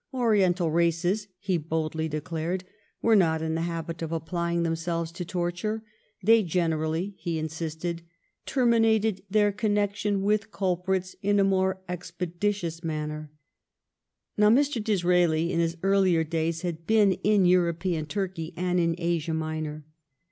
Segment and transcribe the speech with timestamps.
[0.11, 2.63] Ori ental races, he boldly declared,
[3.03, 5.83] were not in the habit of applying themselves to torture;
[6.23, 8.01] they generally, he insisted,
[8.47, 13.31] "terminated their connec tion with culprits in a more expeditious manner."
[14.37, 14.83] Now, Mr.
[14.83, 19.85] Disraeli in his earlier days had been in European Turkey and in Asia Minor.